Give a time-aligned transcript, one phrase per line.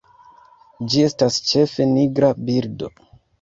[0.93, 2.91] Ĝi estas ĉefe nigra birdo.